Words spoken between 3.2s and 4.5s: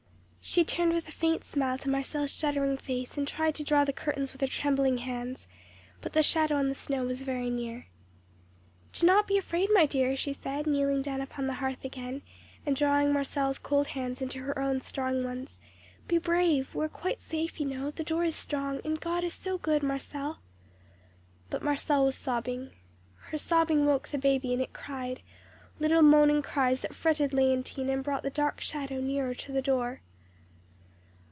tried to draw the curtains with her